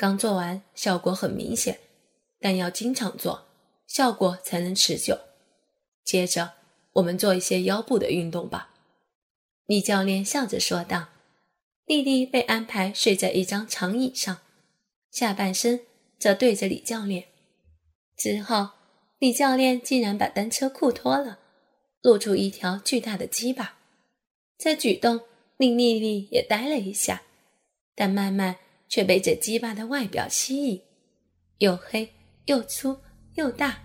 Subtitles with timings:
[0.00, 1.78] 刚做完效果很明显，
[2.40, 3.48] 但要经常做，
[3.86, 5.18] 效果才能持久。
[6.02, 6.54] 接着，
[6.94, 8.70] 我们做一些腰部的运动吧。”
[9.68, 11.08] 李教练笑着说道。
[11.84, 14.38] 丽丽被安排睡在一张长椅上，
[15.10, 15.80] 下半身
[16.18, 17.26] 则对着李教练。
[18.16, 18.70] 之后，
[19.18, 21.40] 李教练竟然把单车裤脱了，
[22.00, 23.76] 露出一条巨大的鸡巴。
[24.56, 25.20] 这举动
[25.58, 27.24] 令丽丽也呆了一下，
[27.94, 28.56] 但慢慢
[28.90, 30.82] 却被这鸡巴的外表吸引，
[31.58, 32.12] 又黑
[32.46, 32.98] 又粗
[33.36, 33.78] 又大，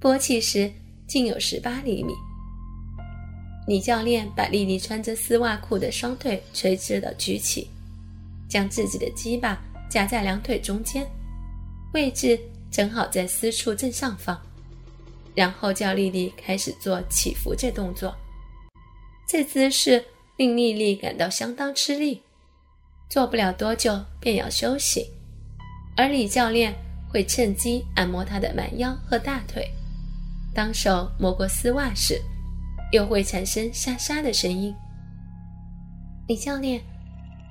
[0.00, 0.70] 勃起时
[1.06, 2.12] 竟有十八厘米。
[3.66, 7.70] 李教练把丽丽穿着丝袜裤的双腿垂直的举起，
[8.48, 11.06] 将自己的鸡巴夹在两腿中间，
[11.94, 12.38] 位置
[12.70, 14.38] 正好在私处正上方，
[15.32, 18.14] 然后叫丽丽开始做起伏这动作。
[19.28, 20.04] 这姿势
[20.36, 22.20] 令丽丽感到相当吃力，
[23.14, 25.08] 做不了多久便要休息，
[25.96, 26.74] 而李教练
[27.08, 29.70] 会趁机按摩她的蛮腰和大腿，
[30.52, 32.20] 当手摸过丝袜时。
[32.90, 34.74] 又会产生沙沙的声音。
[36.26, 36.82] 李教练，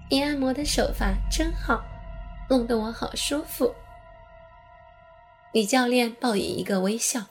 [0.09, 1.81] 你按摩的手法真好，
[2.49, 3.73] 弄得我好舒服。
[5.53, 7.21] 李教练报以一个微笑，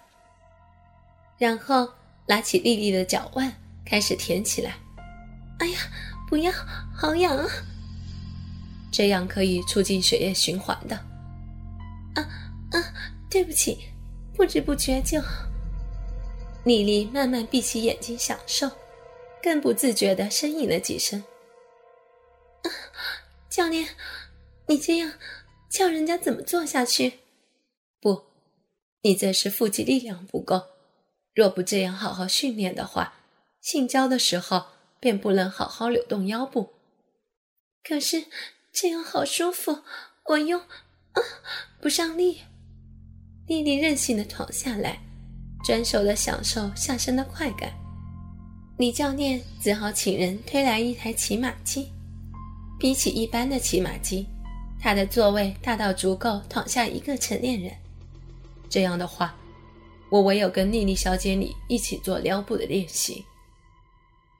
[1.36, 1.86] 然后
[2.24, 3.52] 拉起丽丽的脚腕，
[3.84, 4.72] 开始舔起来。
[5.58, 5.78] 哎呀，
[6.30, 6.50] 不要，
[6.94, 7.46] 好痒啊！
[8.92, 10.94] 这样可以促进血液循环的。
[12.14, 12.28] 啊
[12.70, 12.94] 啊，
[13.30, 13.78] 对不起，
[14.34, 15.18] 不知不觉就……
[16.64, 18.70] 丽丽慢慢闭起眼睛享受，
[19.42, 21.24] 更不自觉地呻吟了几声。
[23.48, 23.88] 教练，
[24.68, 25.14] 你这样
[25.68, 27.20] 叫人家怎么做下去？
[28.00, 28.26] 不，
[29.02, 30.62] 你这是腹肌力量不够。
[31.34, 33.14] 若不这样好好训练的话，
[33.60, 34.66] 性交的时候
[35.00, 36.74] 便不能好好扭动腰部。
[37.82, 38.26] 可是
[38.72, 39.82] 这样好舒服，
[40.24, 41.22] 我用啊
[41.80, 42.40] 不上力。
[43.46, 44.98] 丽丽任性的躺下来。
[45.64, 47.72] 专手的享受下身的快感，
[48.78, 51.92] 李教练只好请人推来一台骑马机。
[52.80, 54.26] 比起一般的骑马机，
[54.80, 57.72] 他的座位大到足够躺下一个成年人。
[58.68, 59.36] 这样的话，
[60.10, 63.24] 我唯有跟丽丽小姐你一起做腰部的练习。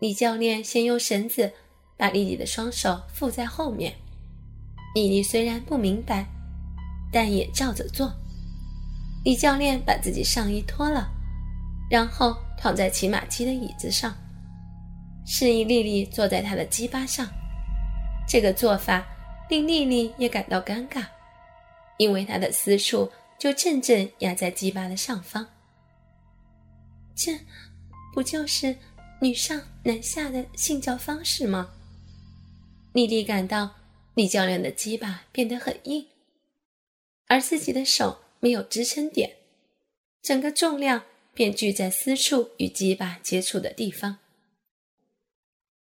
[0.01, 1.53] 李教练先用绳子
[1.97, 3.95] 把丽丽的双手附在后面。
[4.95, 6.27] 丽丽虽然不明白，
[7.11, 8.13] 但也照着做。
[9.25, 11.09] 李教练把自己上衣脱了，
[11.91, 14.15] 然后躺在骑马机的椅子上，
[15.25, 17.27] 示意丽丽坐在他的鸡巴上。
[18.27, 19.05] 这个做法
[19.49, 21.05] 令丽丽也感到尴尬，
[21.99, 25.47] 因为她的私处就正正压在鸡巴的上方。
[27.15, 27.39] 这
[28.15, 28.77] 不就是
[29.21, 31.69] 女上男下的性交方式吗？
[32.93, 33.71] 丽丽感到
[34.15, 36.07] 李教练的鸡巴变得很硬，
[37.27, 38.19] 而自己的手。
[38.45, 39.37] 没有支撑点，
[40.21, 44.19] 整个重量便聚在私处与鸡巴接触的地方。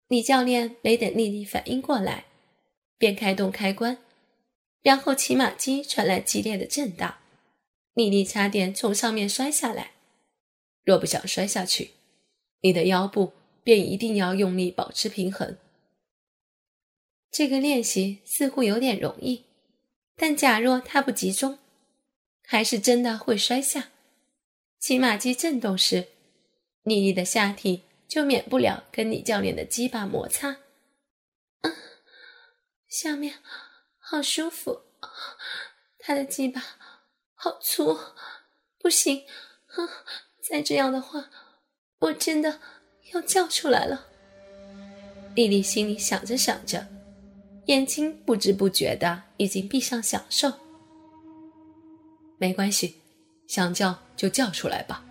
[0.08, 2.24] 李教练没等丽丽反应过来，
[2.98, 3.98] 便开动开关，
[4.82, 7.18] 然后骑马机传来激烈的震荡，
[7.94, 9.92] 丽丽差点从上面摔下来。
[10.82, 11.92] 若不想摔下去，
[12.62, 13.32] 你的腰部
[13.62, 15.56] 便一定要用力保持平衡。
[17.30, 19.44] 这个练习似乎有点容易，
[20.16, 21.58] 但假若他不集中。
[22.42, 23.90] 还是真的会摔下。
[24.80, 26.08] 骑马机震动时，
[26.82, 30.56] 丽丽的下体就免不了跟李教练的鸡巴摩擦。
[31.60, 31.72] 嗯，
[32.88, 33.38] 下面
[34.00, 34.80] 好舒服，
[36.00, 36.60] 他的鸡巴
[37.34, 37.96] 好粗，
[38.80, 39.24] 不行，
[40.42, 41.30] 再这样的话，
[42.00, 42.60] 我真的
[43.12, 44.08] 要叫出来了。
[45.36, 46.84] 丽丽心里想着想着，
[47.70, 50.52] 眼睛不知不觉的已经闭上享受。
[52.36, 53.00] 没关系，
[53.46, 55.04] 想叫就叫出来吧。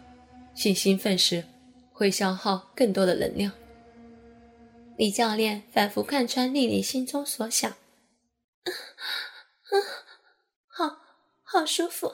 [0.54, 1.46] 性兴奋时
[1.94, 3.50] 会消耗更多的能量。
[4.98, 7.72] 李教练反复看穿丽丽心中所想，
[9.72, 9.82] 嗯，
[10.68, 10.98] 好
[11.44, 12.14] 好舒服，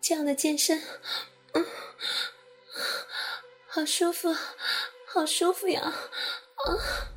[0.00, 0.82] 这样的健身，
[1.52, 1.64] 嗯，
[3.68, 4.34] 好舒服，
[5.06, 5.80] 好舒服呀！
[5.80, 7.09] 啊！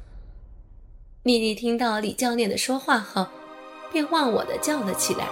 [1.24, 3.26] 丽丽听到李教练的说话后，
[3.94, 5.26] 便忘我的叫了起来。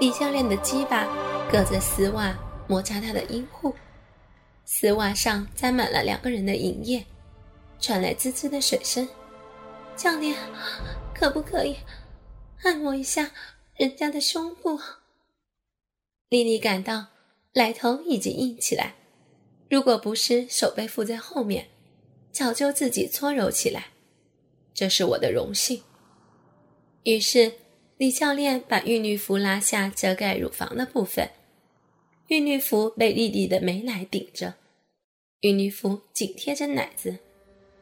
[0.00, 1.06] 李教练的鸡巴
[1.52, 2.34] 隔着丝袜
[2.66, 3.74] 摩擦他的阴户，
[4.64, 7.04] 丝袜上沾满了两个人的银液，
[7.78, 9.06] 传来滋滋的水声。
[9.94, 10.34] 教练，
[11.14, 11.76] 可不可以
[12.62, 13.30] 按摩一下
[13.76, 14.80] 人家的胸部？
[16.30, 17.08] 丽丽感到
[17.52, 18.94] 奶头已经硬起来，
[19.68, 21.68] 如果不是手被附在后面，
[22.32, 23.88] 早就自己搓揉起来。
[24.78, 25.82] 这是我的荣幸。
[27.02, 27.52] 于是。
[27.96, 31.28] 李教练把玉女服拉下遮盖乳房的部分，
[32.28, 34.54] 玉女服被丽丽的美奶顶着，
[35.40, 37.18] 玉女服紧贴着奶子，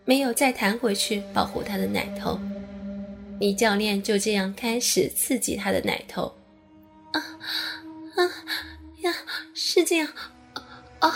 [0.06, 2.40] 没有再弹回去保护她的奶头。
[3.38, 6.34] 李教练就这样开始刺激她的奶头，
[7.12, 8.24] 啊啊
[9.02, 9.14] 呀，
[9.52, 10.08] 是这样，
[11.00, 11.10] 啊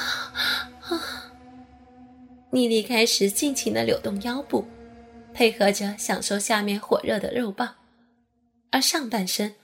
[0.82, 1.32] 啊！
[2.50, 4.66] 丽丽开始尽情的扭动腰部，
[5.40, 7.76] 配合着享受下面火热的肉棒。
[8.70, 9.54] 而上半身，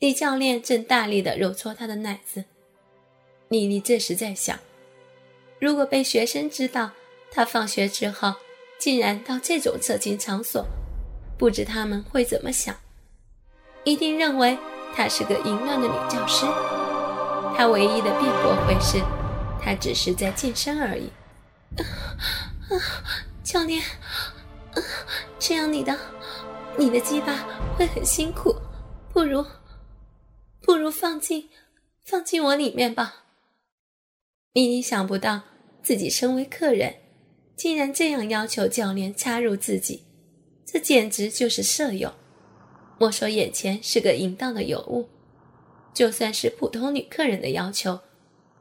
[0.00, 2.46] 李教练正大力的揉搓她的奶子。
[3.46, 4.58] 妮妮这时在想：
[5.60, 6.90] 如果被学生知道
[7.30, 8.34] 她放学之后
[8.76, 10.66] 竟然到这种色情场所，
[11.38, 12.74] 不知他们会怎么想？
[13.84, 14.58] 一定认为
[14.96, 16.44] 她是个淫乱的女教师。
[17.56, 19.00] 她唯一的辩驳会是，
[19.62, 21.08] 她只是在健身而已。
[21.76, 22.74] 啊，
[23.44, 23.80] 教练，
[25.46, 25.94] 这样你的。
[26.78, 27.46] 你的鸡巴
[27.76, 28.56] 会很辛苦，
[29.12, 29.44] 不如，
[30.62, 31.50] 不如放进，
[32.02, 33.26] 放进我里面吧。
[34.54, 35.42] 妮妮想不到
[35.82, 36.94] 自己身为客人，
[37.56, 40.04] 竟然这样要求教练插入自己，
[40.64, 42.14] 这简直就是色诱。
[42.98, 45.10] 莫说眼前是个淫荡的尤物，
[45.92, 48.00] 就算是普通女客人的要求，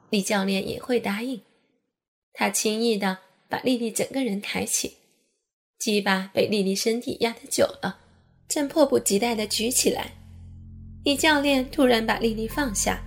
[0.10, 1.42] 李教练也会答应。
[2.34, 4.98] 他轻易的把丽丽整个人抬起，
[5.84, 7.98] 鸡巴被丽丽身体压得久了。
[8.48, 10.14] 正迫不及待地举起来，
[11.04, 13.02] 李教练突然把丽丽放下，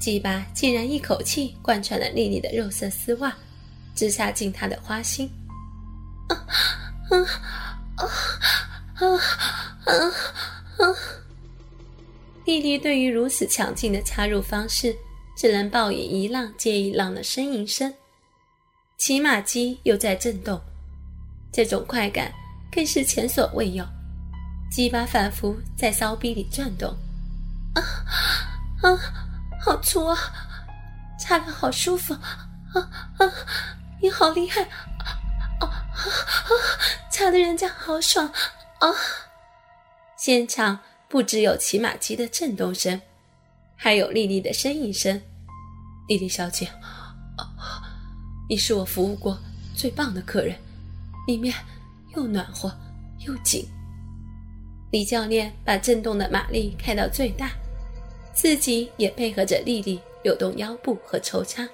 [0.00, 3.36] 鸡巴竟然一口气贯穿了丽丽的肉色丝袜，
[3.94, 5.30] 直插进她的花心。
[6.30, 6.46] 啊
[7.10, 7.18] 啊
[7.98, 8.08] 啊
[8.94, 9.04] 啊
[9.84, 10.08] 啊
[10.78, 10.96] 啊！
[12.46, 14.96] 丽丽对于如此强劲的插入方式，
[15.36, 17.92] 只能报以一浪接一浪的呻吟声。
[18.96, 20.58] 骑马机又在震动，
[21.58, 22.32] 这种快感
[22.70, 23.84] 更是前所未有。
[24.70, 26.88] 鸡巴反复在骚逼里转动，
[27.74, 27.82] 啊
[28.80, 28.96] 啊，
[29.60, 30.16] 好粗啊，
[31.18, 32.88] 插的好舒服，啊
[33.18, 33.32] 啊，
[34.00, 35.18] 你好厉害，啊
[35.58, 35.98] 啊啊，
[37.10, 38.28] 插的人家好爽
[38.78, 38.94] 啊！
[40.16, 40.78] 现场
[41.08, 43.00] 不只有骑马机的震动声，
[43.74, 45.20] 还有丽丽的呻吟声。
[46.06, 46.66] 丽丽小姐，
[47.36, 47.82] 啊，
[48.48, 49.36] 你是我服务过
[49.74, 50.56] 最棒的客人，
[51.28, 51.54] 里面
[52.16, 52.74] 又暖和
[53.26, 53.68] 又紧。
[54.90, 57.50] 李教练把震动的马力开到最大，
[58.32, 61.68] 自己也配合着丽丽扭动腰部和抽插，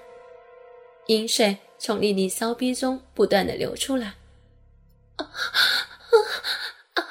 [1.07, 4.15] 饮水从丽丽骚逼中不断的流出来。
[5.15, 5.31] 啊啊
[6.95, 7.07] 啊！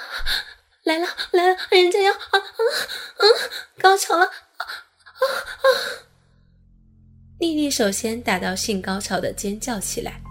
[0.84, 3.24] 来了来了，人家要啊啊啊！
[3.80, 4.26] 高潮了！
[4.26, 5.66] 啊啊啊！
[7.40, 10.22] 丽丽首先达到性高潮的尖叫起来，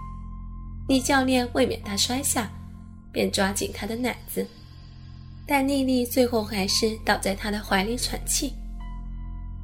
[0.87, 2.51] 李教练为免她摔下，
[3.11, 4.45] 便抓紧她的奶子。
[5.45, 8.53] 但丽丽最后还是倒在他的怀里喘气。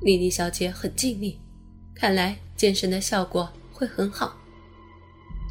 [0.01, 1.39] 丽丽小姐很尽力，
[1.95, 4.35] 看来健身的效果会很好，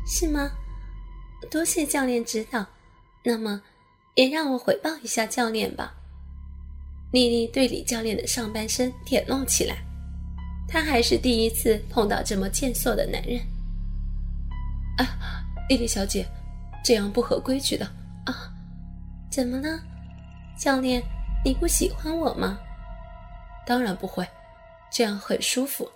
[0.06, 0.50] 是吗？
[1.50, 2.66] 多谢教练指导。
[3.24, 3.60] 那么，
[4.14, 5.94] 也让我回报一下教练吧。
[7.10, 9.78] 丽丽对李教练的上半身舔弄起来，
[10.66, 13.40] 她还是第一次碰到这么健硕的男人。
[14.98, 15.37] 啊，
[15.68, 16.26] 丽丽小姐，
[16.82, 17.84] 这样不合规矩的
[18.24, 18.50] 啊！
[19.30, 19.78] 怎么了？
[20.56, 21.02] 教练，
[21.44, 22.58] 你不喜欢我吗？
[23.66, 24.26] 当然不会，
[24.90, 25.86] 这样很舒服。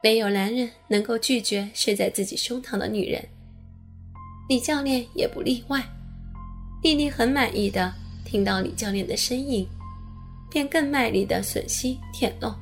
[0.00, 3.28] 没有男人能够拒绝睡在自己胸膛的女人，
[4.48, 5.84] 李教练也不例外。
[6.82, 7.92] 丽丽很满意的
[8.24, 9.68] 听到李教练的声音，
[10.48, 12.54] 便更卖力的吮吸舔弄，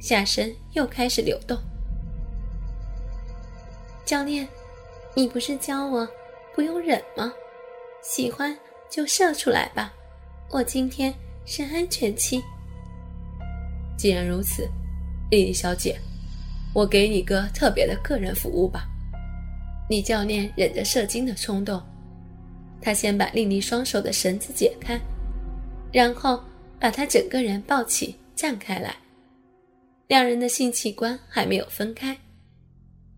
[0.00, 1.56] 下身又开始流动。
[4.04, 4.48] 教练，
[5.16, 6.06] 你不是教我
[6.54, 7.32] 不用忍吗？
[8.02, 8.56] 喜欢。
[8.88, 9.92] 就射出来吧，
[10.48, 11.12] 我今天
[11.44, 12.40] 是安全期。
[13.98, 14.66] 既然如此，
[15.28, 15.98] 丽丽小姐，
[16.72, 18.86] 我给你个特别的个人服务吧。
[19.90, 21.82] 李教练忍着射精的冲动，
[22.80, 24.98] 他先把丽丽双手的绳子解开，
[25.92, 26.40] 然后
[26.78, 28.94] 把她整个人抱起站开来。
[30.06, 32.16] 两人的性器官还没有分开，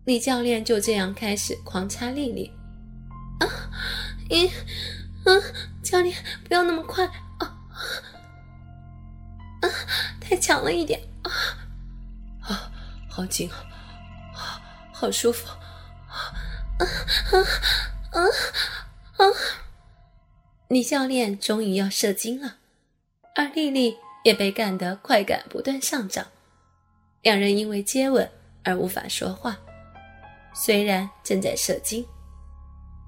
[0.09, 2.51] 李教练就这样开始狂插丽丽。
[3.39, 3.45] 啊，
[4.27, 4.47] 你。
[4.47, 5.29] 啊，
[5.83, 7.05] 教练，不要那么快
[7.37, 7.55] 啊！
[9.61, 9.69] 啊，
[10.19, 11.29] 太强了一点啊！
[12.41, 12.71] 啊，
[13.07, 13.51] 好紧！
[13.51, 14.59] 啊，
[14.91, 15.47] 好舒服！
[15.47, 16.17] 啊
[16.79, 16.87] 啊
[18.09, 18.19] 啊
[19.17, 19.25] 啊！
[20.69, 22.55] 李教练终于要射精了，
[23.35, 26.25] 而丽丽也被干得快感不断上涨。
[27.21, 28.27] 两人因为接吻
[28.63, 29.59] 而无法说话，
[30.61, 32.05] 虽然正在射精，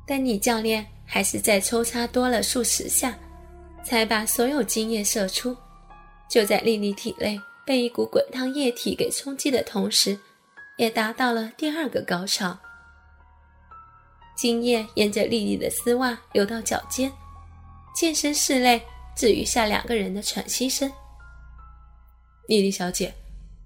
[0.08, 0.88] 但李教练。
[1.14, 3.14] 还是在抽插多了数十下，
[3.84, 5.54] 才把所有精液射出。
[6.30, 10.18] 就在丽丽体内被一股滚烫液体给冲击的同时，
[10.78, 12.58] 也达到了第二个高潮。
[14.38, 17.12] 精液沿着丽丽的丝袜流到脚尖，
[17.94, 18.82] 健身室内
[19.14, 20.90] 只余下两个人的喘息声。
[22.48, 23.14] 丽丽小姐，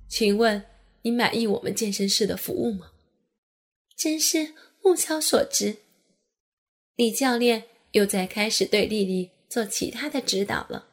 [0.07, 0.65] 请问
[1.03, 2.87] 你满意我们健身室的服务吗？
[3.95, 5.77] 真是物超所值。
[6.95, 10.87] 李教练又在开始对丽丽做其他的指导了。